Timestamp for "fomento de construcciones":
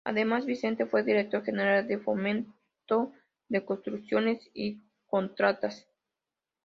1.99-4.49